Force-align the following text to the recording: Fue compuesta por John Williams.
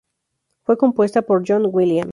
Fue 0.63 0.79
compuesta 0.79 1.21
por 1.21 1.43
John 1.47 1.67
Williams. 1.71 2.09